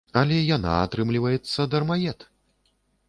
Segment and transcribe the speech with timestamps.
[0.21, 2.19] Але яна, атрымліваецца, дармаед.